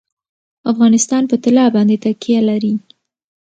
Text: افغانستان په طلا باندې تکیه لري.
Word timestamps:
افغانستان 0.71 1.23
په 1.31 1.35
طلا 1.43 1.65
باندې 1.75 1.95
تکیه 2.03 2.41
لري. 2.49 2.73